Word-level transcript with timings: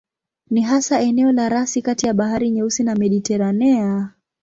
Ni 0.49 0.61
hasa 0.63 0.99
eneo 1.01 1.31
la 1.31 1.49
rasi 1.49 1.81
kati 1.81 2.07
ya 2.07 2.13
Bahari 2.13 2.49
Nyeusi 2.49 2.83
na 2.83 2.95
Mediteranea. 2.95 4.09